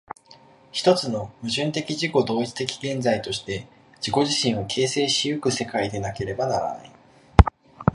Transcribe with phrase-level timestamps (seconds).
[0.71, 3.67] 一つの矛盾的自己同一的現在として
[3.97, 6.91] 自己自身を形成し行く世界でなければならない。